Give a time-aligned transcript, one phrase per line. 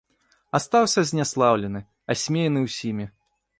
[0.59, 1.79] Астаўся зняслаўлены,
[2.17, 3.11] асмеяны ўсімі.